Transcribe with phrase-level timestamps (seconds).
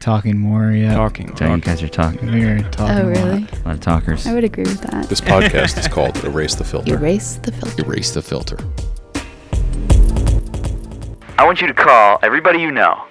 [0.00, 0.94] Talking more, yeah.
[0.94, 1.36] Talking.
[1.36, 2.32] So you guys are talking.
[2.32, 2.96] We're talking.
[2.96, 3.06] Oh, a lot.
[3.06, 3.46] really?
[3.52, 4.26] A lot of talkers.
[4.26, 5.10] I would agree with that.
[5.10, 6.94] This podcast is called Erase the Filter.
[6.94, 7.84] Erase the filter.
[7.84, 8.56] Erase the filter.
[11.38, 13.06] I want you to call everybody you know All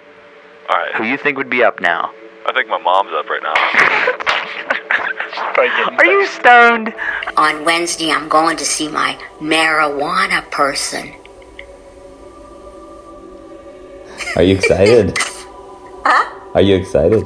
[0.70, 0.96] right.
[0.96, 2.12] who you think would be up now.
[2.48, 3.54] I think my mom's up right now.
[6.00, 6.96] Are you stoned?
[7.38, 11.14] On Wednesday, I'm going to see my marijuana person.
[14.36, 15.16] Are you excited?
[16.56, 17.24] Are you excited?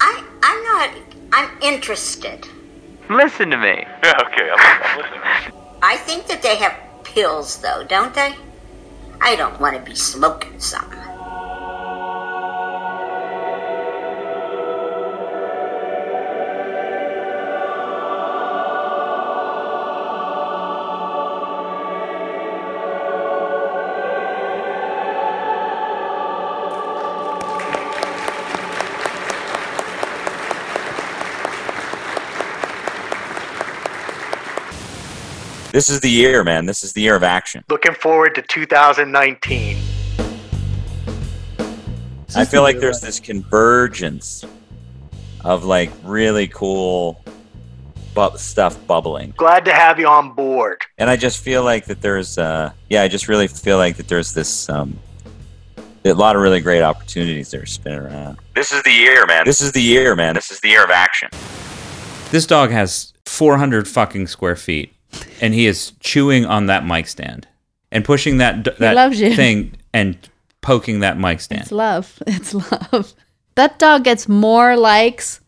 [0.00, 0.90] I, I'm not.
[1.32, 2.46] I'm interested.
[3.08, 3.84] Listen to me.
[4.04, 5.20] Yeah, okay, I'm, I'm listening.
[5.82, 8.36] I think that they have pills, though, don't they?
[9.20, 10.89] I don't want to be smoking some.
[35.72, 36.66] This is the year, man.
[36.66, 37.64] This is the year of action.
[37.68, 39.76] Looking forward to 2019.
[42.34, 44.44] I feel like there's this convergence
[45.44, 47.24] of like really cool
[48.14, 49.32] bu- stuff bubbling.
[49.36, 50.82] Glad to have you on board.
[50.98, 54.08] And I just feel like that there's, uh, yeah, I just really feel like that
[54.08, 54.98] there's this, um,
[56.04, 58.38] a lot of really great opportunities that are spinning around.
[58.54, 59.44] This is the year, man.
[59.44, 60.34] This is the year, man.
[60.34, 61.28] This is the year of action.
[62.30, 64.94] This dog has 400 fucking square feet,
[65.40, 67.46] and he is chewing on that mic stand
[67.92, 69.34] and pushing that that loves you.
[69.34, 70.16] thing and
[70.60, 71.62] poking that mic stand.
[71.62, 72.22] It's love.
[72.26, 73.14] It's love.
[73.56, 75.40] That dog gets more likes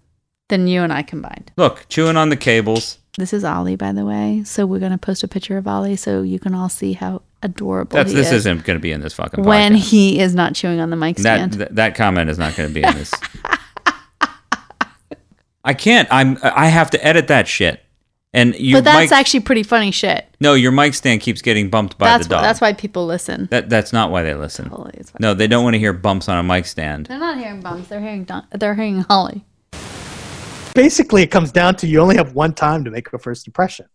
[0.49, 1.53] than you and I combined.
[1.57, 2.99] Look, chewing on the cables.
[3.19, 4.43] This is Ollie, by the way.
[4.45, 7.97] So we're gonna post a picture of Ollie so you can all see how adorable
[7.97, 9.91] That's this is isn't going to be in this fucking when podcast.
[9.91, 11.53] he is not chewing on the mic that stand.
[11.55, 13.13] th- that comment is not going to be in this.
[15.65, 16.09] I can't.
[16.11, 16.39] I'm.
[16.43, 17.85] I have to edit that shit.
[18.35, 18.77] And you.
[18.77, 20.27] but that's actually pretty funny shit.
[20.41, 20.55] no.
[20.55, 22.43] Your mic stand keeps getting bumped by That's the dog.
[22.43, 23.47] that's why people listen.
[23.51, 24.67] That that's not why they listen.
[24.70, 25.19] Holy, it's fine.
[25.20, 27.07] No, they don't want to hear bumps on a mic stand.
[27.07, 27.89] They're not hearing bumps.
[27.89, 29.45] They're hearing Don- they're hearing Holly.
[30.75, 33.87] Basically, it comes down to you only have one time to make a first impression.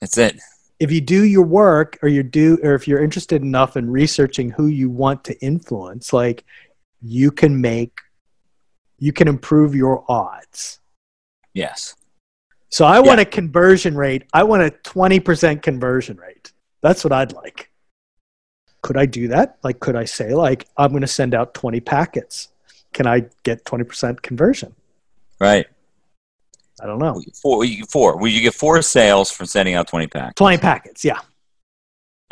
[0.00, 0.38] That's it.
[0.78, 4.50] If you do your work, or you do, or if you're interested enough in researching
[4.50, 6.44] who you want to influence, like
[7.02, 7.98] you can make,
[8.98, 10.78] you can improve your odds.
[11.52, 11.96] Yes.
[12.70, 13.22] So I want Yeah.
[13.22, 14.24] a conversion rate.
[14.32, 16.52] I want a 20% conversion rate.
[16.82, 17.70] That's what I'd like.
[18.82, 19.58] Could I do that?
[19.62, 22.48] Like, could I say, like, I'm going to send out 20 packets?
[22.94, 24.74] Can I get 20% conversion?
[25.38, 25.66] Right.
[26.82, 27.20] I don't know.
[27.42, 27.64] Four.
[27.64, 28.16] You, four.
[28.16, 30.36] Well, you get four sales from sending out 20 packets.
[30.36, 31.18] 20 packets, yeah.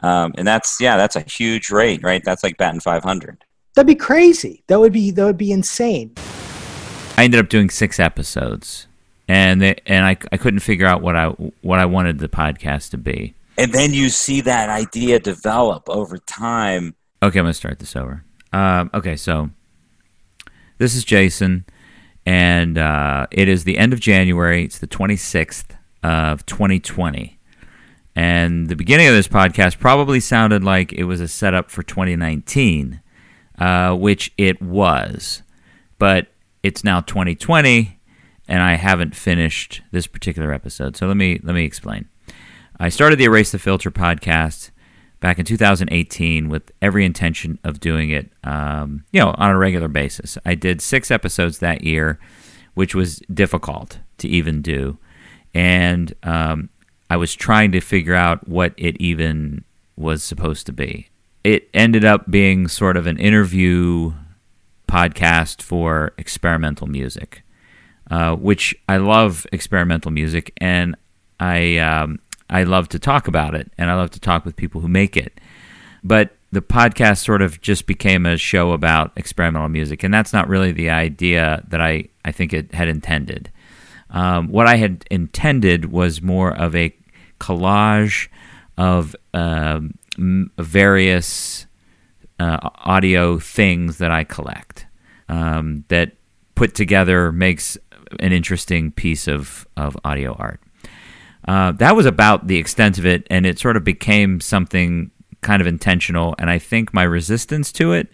[0.03, 2.23] Um, and that's yeah, that's a huge rate, right?
[2.25, 3.45] That's like batting 500.
[3.75, 4.63] That'd be crazy.
[4.69, 6.15] That would be that would be insane.
[7.17, 8.87] I ended up doing six episodes,
[9.29, 11.29] and they, and I, I couldn't figure out what I
[11.61, 13.35] what I wanted the podcast to be.
[13.59, 16.95] And then you see that idea develop over time.
[17.23, 18.25] Okay, I'm gonna start this over.
[18.53, 19.51] Um, okay, so
[20.79, 21.67] this is Jason,
[22.25, 24.65] and uh, it is the end of January.
[24.65, 27.39] It's the 26th of 2020,
[28.17, 33.03] and the beginning of this podcast probably sounded like it was a setup for 2019,
[33.59, 35.43] uh, which it was,
[35.99, 36.29] but
[36.63, 37.98] it's now 2020,
[38.49, 40.97] and I haven't finished this particular episode.
[40.97, 42.09] So let me let me explain.
[42.81, 44.71] I started the Erase the Filter podcast
[45.21, 49.89] back in 2018 with every intention of doing it, um, you know, on a regular
[49.89, 50.39] basis.
[50.47, 52.19] I did six episodes that year,
[52.75, 54.99] which was difficult to even do,
[55.55, 56.71] and um,
[57.11, 59.65] I was trying to figure out what it even
[59.97, 61.09] was supposed to be.
[61.45, 64.13] It ended up being sort of an interview
[64.89, 67.43] podcast for experimental music,
[68.11, 70.97] uh, which I love experimental music, and
[71.41, 72.19] I um,
[72.51, 75.17] I love to talk about it, and I love to talk with people who make
[75.17, 75.41] it.
[76.03, 80.49] But the podcast sort of just became a show about experimental music, and that's not
[80.49, 83.51] really the idea that I I think it had intended.
[84.11, 86.95] Um, what I had intended was more of a
[87.39, 88.29] collage
[88.79, 89.95] of um,
[90.59, 91.67] various
[92.41, 94.87] uh, audio things that I collect
[95.29, 96.13] um, that
[96.55, 97.77] put together makes
[98.21, 100.61] an interesting piece of, of audio art.
[101.47, 105.11] Uh, that was about the extent of it, and it sort of became something
[105.41, 106.35] kind of intentional.
[106.39, 108.09] And I think my resistance to it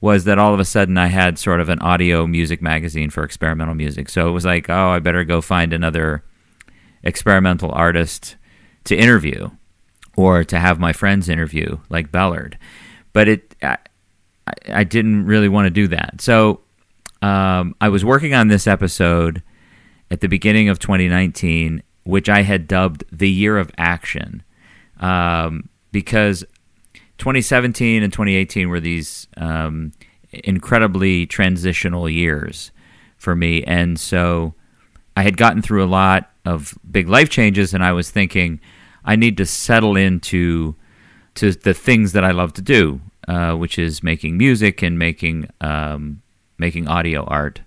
[0.00, 3.22] was that all of a sudden I had sort of an audio music magazine for
[3.22, 4.08] experimental music.
[4.08, 6.24] So it was like, oh, I better go find another
[7.02, 8.36] experimental artist
[8.84, 9.50] to interview
[10.16, 12.58] or to have my friends interview, like Bellard.
[13.12, 13.78] But it, I,
[14.68, 16.20] I didn't really want to do that.
[16.20, 16.60] So
[17.24, 19.42] um, I was working on this episode
[20.10, 24.42] at the beginning of 2019, which I had dubbed the year of action,
[25.00, 26.44] um, because
[27.16, 29.92] 2017 and 2018 were these um,
[30.32, 32.72] incredibly transitional years
[33.16, 34.54] for me, and so
[35.16, 38.60] I had gotten through a lot of big life changes, and I was thinking
[39.02, 40.76] I need to settle into
[41.36, 45.48] to the things that I love to do, uh, which is making music and making
[45.62, 46.20] um,
[46.58, 47.60] making audio art,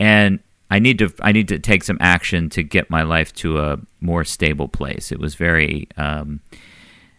[0.00, 3.60] and I need to I need to take some action to get my life to
[3.60, 5.12] a more stable place.
[5.12, 6.40] It was very um,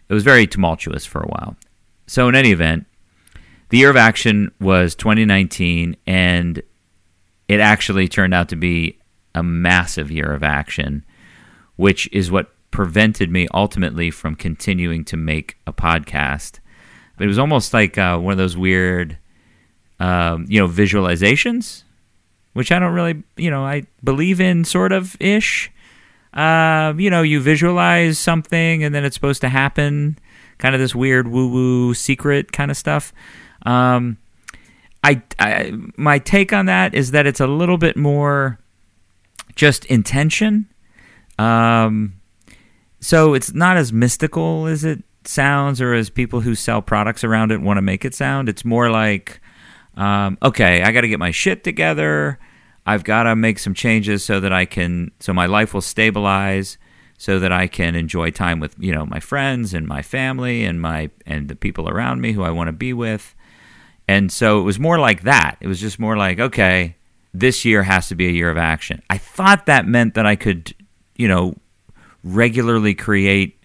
[0.08, 1.56] it was very tumultuous for a while.
[2.06, 2.86] So in any event,
[3.68, 6.62] the year of action was 2019, and
[7.48, 8.98] it actually turned out to be
[9.34, 11.04] a massive year of action,
[11.76, 16.58] which is what prevented me ultimately from continuing to make a podcast.
[17.16, 19.16] But it was almost like uh, one of those weird,
[20.04, 21.82] um, you know, visualizations,
[22.52, 25.70] which I don't really, you know, I believe in sort of ish.
[26.34, 30.18] Uh, you know, you visualize something and then it's supposed to happen,
[30.58, 33.12] kind of this weird woo woo secret kind of stuff.
[33.64, 34.18] Um,
[35.02, 38.58] I, I, my take on that is that it's a little bit more
[39.54, 40.68] just intention.
[41.38, 42.20] Um,
[43.00, 47.52] so it's not as mystical as it sounds, or as people who sell products around
[47.52, 48.48] it want to make it sound.
[48.48, 49.40] It's more like,
[49.96, 52.38] um, okay, I got to get my shit together.
[52.86, 56.78] I've got to make some changes so that I can, so my life will stabilize,
[57.16, 60.80] so that I can enjoy time with you know my friends and my family and
[60.80, 63.34] my and the people around me who I want to be with.
[64.06, 65.56] And so it was more like that.
[65.60, 66.96] It was just more like, okay,
[67.32, 69.02] this year has to be a year of action.
[69.08, 70.74] I thought that meant that I could,
[71.16, 71.56] you know,
[72.22, 73.58] regularly create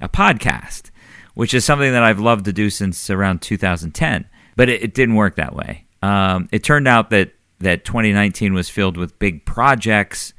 [0.00, 0.90] a podcast,
[1.34, 4.26] which is something that I've loved to do since around 2010.
[4.58, 5.86] But it, it didn't work that way.
[6.02, 10.34] Um, it turned out that that 2019 was filled with big projects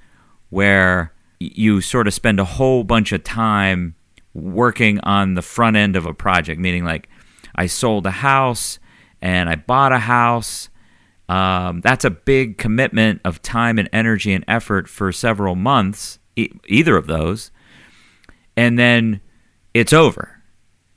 [0.50, 3.96] where you sort of spend a whole bunch of time
[4.34, 7.08] working on the front end of a project, meaning like
[7.56, 8.78] I sold a house
[9.22, 10.68] and I bought a house.
[11.30, 16.50] Um, that's a big commitment of time and energy and effort for several months, e-
[16.68, 17.52] either of those.
[18.58, 19.22] And then
[19.74, 20.42] it's over.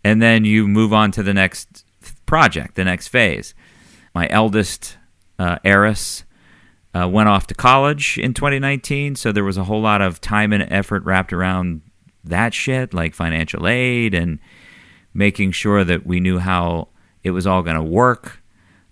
[0.02, 1.84] And then you move on to the next
[2.32, 3.52] project, the next phase.
[4.14, 4.96] My eldest,
[5.38, 6.24] uh, Eris,
[6.94, 9.16] uh, went off to college in 2019.
[9.16, 11.82] So there was a whole lot of time and effort wrapped around
[12.24, 14.38] that shit, like financial aid and
[15.12, 16.88] making sure that we knew how
[17.22, 18.42] it was all going to work.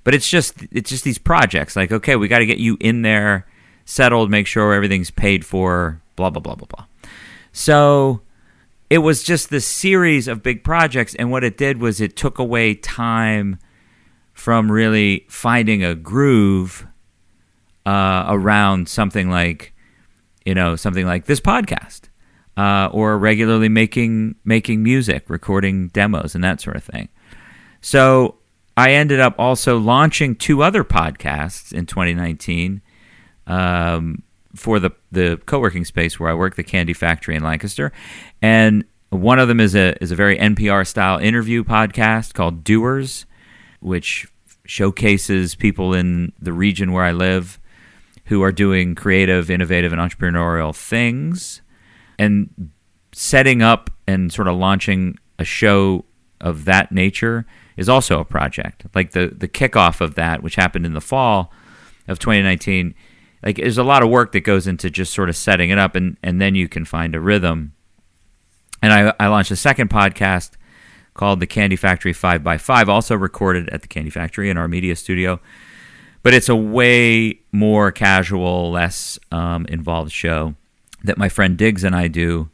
[0.04, 3.00] But it's just it's just these projects like okay, we got to get you in
[3.00, 3.46] there,
[3.87, 6.84] settled, make sure everything's paid for, blah blah blah blah blah.
[7.52, 8.20] So
[8.90, 12.38] it was just this series of big projects and what it did was it took
[12.38, 13.58] away time
[14.34, 16.87] from really finding a groove
[17.87, 19.72] uh, around something like
[20.44, 22.08] you know something like this podcast
[22.56, 27.08] uh, or regularly making making music recording demos and that sort of thing.
[27.81, 28.37] So
[28.76, 32.82] I ended up also launching two other podcasts in 2019
[33.46, 34.22] um,
[34.55, 37.93] for the the co-working space where I work, the Candy Factory in Lancaster,
[38.43, 43.26] and one of them is a is a very NPR style interview podcast called Doers,
[43.81, 44.26] which
[44.64, 47.59] showcases people in the region where I live
[48.26, 51.62] who are doing creative, innovative, and entrepreneurial things,
[52.19, 52.71] and
[53.12, 56.04] setting up and sort of launching a show
[56.40, 58.87] of that nature is also a project.
[58.95, 61.52] Like the the kickoff of that, which happened in the fall
[62.07, 62.95] of 2019,
[63.42, 65.94] like there's a lot of work that goes into just sort of setting it up,
[65.94, 67.73] and and then you can find a rhythm.
[68.82, 70.52] And I, I launched a second podcast
[71.14, 74.68] called the Candy Factory Five by Five, also recorded at the Candy Factory in our
[74.68, 75.40] media studio.
[76.23, 80.54] But it's a way more casual, less um, involved show
[81.04, 82.50] that my friend Diggs and I do,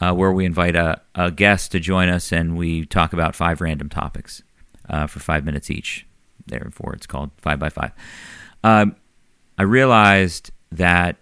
[0.00, 3.60] uh, where we invite a, a guest to join us and we talk about five
[3.60, 4.42] random topics
[4.88, 6.06] uh, for five minutes each.
[6.46, 7.92] Therefore, it's called Five by Five.
[8.64, 8.96] Um,
[9.58, 11.16] I realized that,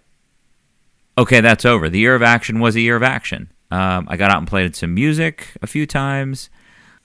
[1.17, 1.89] okay, that's over.
[1.89, 3.51] The year of action was a year of action.
[3.71, 6.49] Um, I got out and played some music a few times.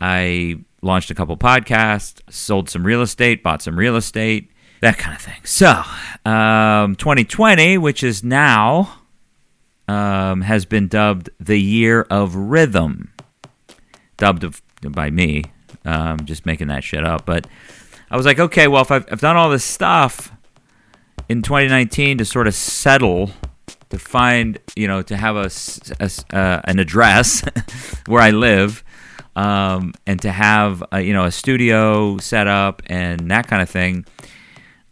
[0.01, 5.17] I launched a couple podcasts, sold some real estate, bought some real estate, that kind
[5.17, 5.41] of thing.
[5.45, 5.83] So,
[6.25, 9.03] um, 2020, which is now,
[9.89, 13.13] um, has been dubbed the year of rhythm.
[14.17, 15.45] Dubbed of, by me,
[15.85, 17.25] um, just making that shit up.
[17.27, 17.47] But
[18.11, 20.33] I was like, okay, well, if I've, I've done all this stuff
[21.29, 23.31] in 2019 to sort of settle,
[23.91, 25.51] to find, you know, to have a,
[26.01, 27.45] a uh, an address
[28.07, 28.83] where I live,
[29.37, 33.69] um, and to have a, you know a studio set up and that kind of
[33.69, 34.05] thing,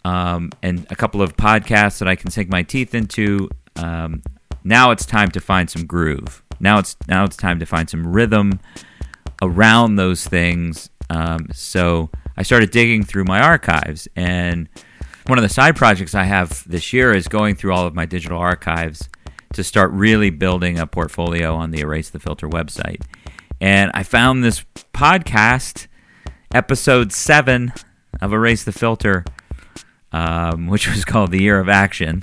[0.04, 3.48] um, and a couple of podcasts that I can sink my teeth into.
[3.76, 4.22] Um,
[4.64, 6.42] now it's time to find some groove.
[6.60, 8.60] Now it's now it's time to find some rhythm
[9.42, 10.90] around those things.
[11.08, 14.68] Um, so I started digging through my archives, and
[15.26, 18.06] one of the side projects I have this year is going through all of my
[18.06, 19.08] digital archives
[19.54, 23.02] to start really building a portfolio on the Erase the Filter website.
[23.60, 25.88] And I found this podcast,
[26.54, 27.72] episode seven
[28.20, 29.24] of Erase the Filter,
[30.12, 32.22] um, which was called The Year of Action.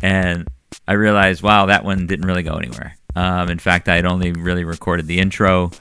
[0.00, 0.46] And
[0.86, 2.96] I realized, wow, that one didn't really go anywhere.
[3.16, 5.72] Um, in fact, I had only really recorded the intro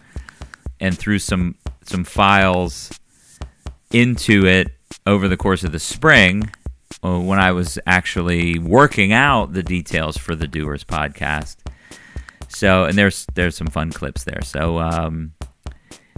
[0.79, 2.99] and threw some some files
[3.91, 4.71] into it
[5.05, 6.51] over the course of the spring
[7.03, 11.57] uh, when I was actually working out the details for the Doers podcast.
[12.49, 14.41] So, and there's there's some fun clips there.
[14.43, 15.33] So, um,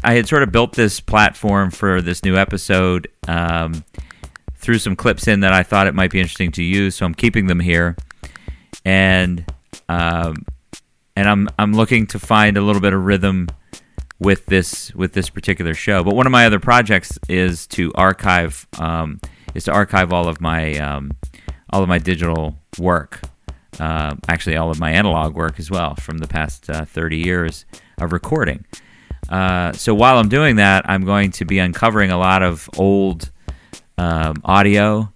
[0.04, 3.08] I had sort of built this platform for this new episode.
[3.28, 3.86] Um,
[4.78, 7.48] some clips in that I thought it might be interesting to use, so I'm keeping
[7.48, 7.98] them here,
[8.86, 9.46] and
[9.90, 10.46] um,
[11.16, 13.50] and I'm I'm looking to find a little bit of rhythm
[14.20, 16.04] with this with this particular show.
[16.04, 19.20] But one of my other projects is to archive um,
[19.54, 21.12] is to archive all of my um,
[21.70, 23.22] all of my digital work.
[23.80, 27.66] Uh, actually, all of my analog work as well from the past uh, 30 years
[27.98, 28.66] of recording.
[29.30, 33.32] Uh, so while I'm doing that, I'm going to be uncovering a lot of old
[33.98, 35.12] um, audio,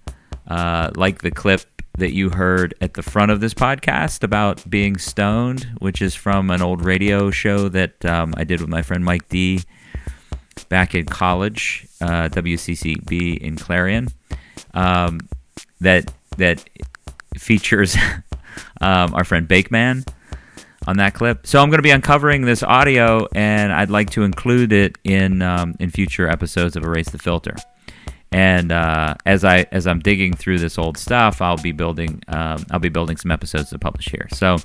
[0.48, 4.98] uh, like the clip that you heard at the front of this podcast about being
[4.98, 9.04] stoned, which is from an old radio show that um, I did with my friend
[9.04, 9.62] Mike D
[10.70, 14.08] back in college, uh, WCCB in Clarion,
[14.74, 15.28] um,
[15.82, 16.64] that that
[17.36, 17.96] features
[18.82, 20.04] um, our friend Bakeman
[20.86, 21.48] on that clip.
[21.48, 25.42] So I'm going to be uncovering this audio, and I'd like to include it in
[25.42, 27.56] um, in future episodes of Erase the Filter.
[28.38, 32.64] And uh, as I as I'm digging through this old stuff, I'll be building um,
[32.70, 34.28] I'll be building some episodes to publish here.
[34.32, 34.58] So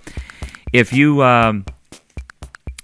[0.75, 1.64] if you um,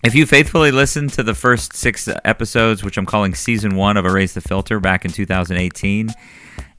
[0.03, 4.07] if you faithfully listened to the first six episodes, which I'm calling season one of
[4.07, 6.09] Erase the Filter back in 2018,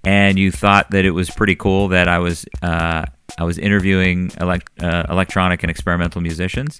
[0.03, 3.05] and you thought that it was pretty cool that I was uh,
[3.37, 6.79] I was interviewing elect- uh, electronic and experimental musicians,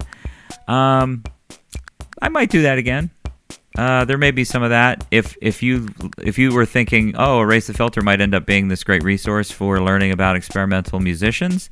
[0.66, 1.22] um,
[2.20, 3.12] I might do that again.
[3.80, 5.06] Uh, there may be some of that.
[5.10, 5.88] If if you
[6.22, 9.50] if you were thinking, oh, Erase the Filter might end up being this great resource
[9.50, 11.70] for learning about experimental musicians,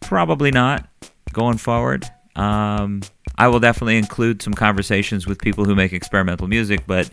[0.00, 0.86] probably not
[1.32, 2.04] going forward.
[2.36, 3.00] Um,
[3.38, 7.10] I will definitely include some conversations with people who make experimental music, but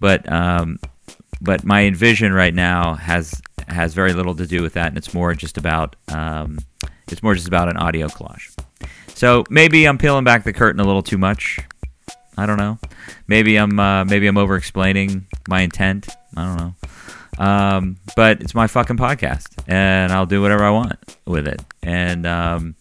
[0.00, 0.80] but um,
[1.40, 5.14] but my vision right now has has very little to do with that, and it's
[5.14, 6.58] more just about um,
[7.06, 8.52] it's more just about an audio collage.
[9.14, 11.60] So maybe I'm peeling back the curtain a little too much.
[12.36, 12.80] I don't know.
[13.26, 16.08] Maybe I'm uh, maybe I'm over explaining my intent.
[16.36, 16.74] I don't know.
[17.38, 21.62] Um, but it's my fucking podcast, and I'll do whatever I want with it.
[21.82, 22.74] And um,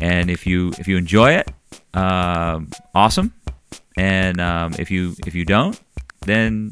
[0.00, 1.50] and if you if you enjoy it,
[1.94, 2.60] uh,
[2.94, 3.32] awesome.
[3.96, 5.78] And um, if you if you don't,
[6.26, 6.70] then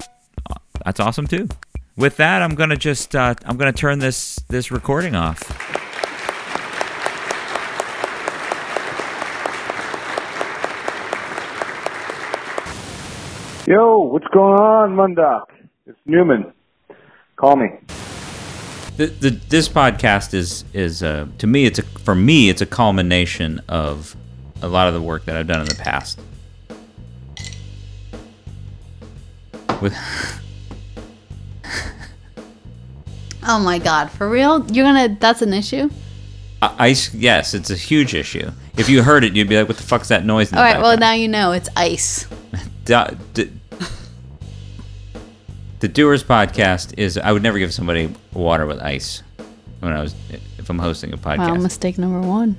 [0.51, 0.55] uh,
[0.85, 1.49] that's awesome too.
[1.97, 5.60] With that, I'm gonna just uh, I'm gonna turn this this recording off.
[13.71, 15.45] Yo, what's going on, Mundok?
[15.87, 16.53] It's Newman.
[17.37, 17.69] Call me.
[18.97, 22.67] The, the, this podcast is is uh, to me it's a for me it's a
[22.67, 24.17] culmination of
[24.61, 26.19] a lot of the work that I've done in the past.
[29.81, 29.95] With
[33.47, 34.69] Oh my god, for real?
[34.73, 35.89] You're gonna that's an issue?
[36.61, 38.51] Ice, yes, it's a huge issue.
[38.77, 40.83] If you heard it, you'd be like, "What the fuck's that noise?" In the Alright,
[40.83, 42.27] well now you know it's ice.
[42.85, 43.53] Da- d-
[45.81, 47.19] the Doers podcast is.
[47.19, 49.23] I would never give somebody water with ice
[49.81, 50.15] when I was
[50.59, 51.39] if I'm hosting a podcast.
[51.39, 52.57] Wow, mistake number one.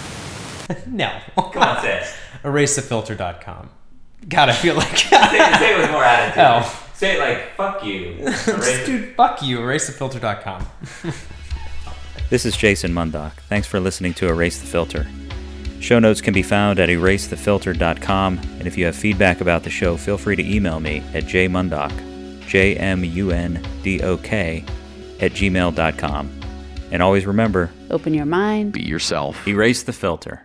[0.86, 1.20] no.
[1.36, 2.14] Come on, say it.
[2.44, 3.70] EraseTheFilter.com.
[4.28, 4.96] God, I feel like.
[4.96, 6.44] say, say it with more attitude.
[6.44, 6.78] Oh.
[6.94, 9.58] Say it like "fuck you." Just, dude, fuck you.
[9.58, 10.66] EraseTheFilter.com.
[12.30, 13.32] This is Jason Mundok.
[13.48, 15.06] Thanks for listening to Erase the Filter.
[15.80, 19.96] Show notes can be found at erasethefilter.com, and if you have feedback about the show,
[19.96, 21.90] feel free to email me at jmundok,
[22.46, 24.64] J M U N D O K,
[25.20, 26.30] at gmail.com.
[26.90, 28.72] And always remember Open your mind.
[28.72, 29.46] Be yourself.
[29.48, 30.41] erase the filter.